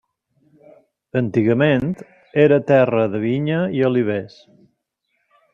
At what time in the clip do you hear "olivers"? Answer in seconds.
3.93-4.43